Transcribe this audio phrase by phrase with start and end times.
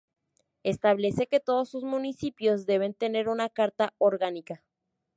[0.63, 4.63] Establece que todos sus municipios deben tener una carta orgánica.